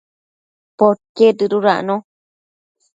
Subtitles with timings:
[0.79, 1.95] Podquied dëdudacno